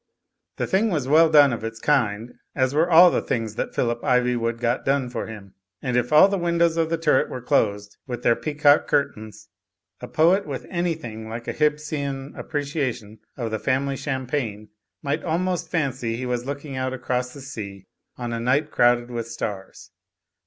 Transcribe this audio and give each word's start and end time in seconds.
The 0.57 0.65
thing 0.65 0.89
was 0.89 1.07
well 1.07 1.29
done 1.29 1.53
of 1.53 1.63
its 1.63 1.77
kind 1.79 2.33
(as 2.55 2.73
were 2.73 2.89
all 2.89 3.11
the 3.11 3.21
things 3.21 3.53
that 3.53 3.75
Phillip 3.75 4.01
Ivywood 4.01 4.59
got 4.59 4.83
done 4.83 5.09
for 5.11 5.27
him); 5.27 5.53
and 5.79 5.95
if 5.95 6.11
all 6.11 6.27
the 6.27 6.39
windows 6.39 6.75
of 6.75 6.89
the 6.89 6.97
turret 6.97 7.29
were 7.29 7.39
closed 7.39 7.97
with 8.07 8.23
their 8.23 8.35
peacock 8.35 8.87
curtains, 8.87 9.47
a 10.01 10.07
poet 10.07 10.47
with 10.47 10.65
anything 10.71 11.29
like 11.29 11.47
a 11.47 11.53
Hibbsian 11.53 12.33
appreciation 12.35 13.19
of 13.37 13.51
the 13.51 13.59
family 13.59 13.95
champagne 13.95 14.69
might 15.03 15.23
almost 15.23 15.69
fancy 15.69 16.15
he 16.15 16.25
was 16.25 16.47
looking 16.47 16.75
out 16.75 16.93
across 16.93 17.31
the 17.31 17.39
sea 17.41 17.85
on 18.17 18.33
a 18.33 18.39
night 18.39 18.71
crowded 18.71 19.11
with 19.11 19.27
stars. 19.27 19.91